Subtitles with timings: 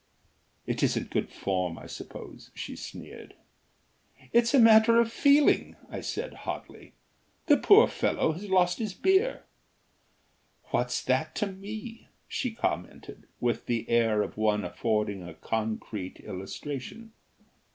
[0.65, 3.35] "It isn't good form, I suppose?" she sneered.
[4.33, 6.93] "It's a matter of feeling," I said, hotly,
[7.45, 9.43] "the poor fellow has lost his beer."
[10.71, 17.11] "What's that to me?" she commented, with the air of one affording a concrete illustration.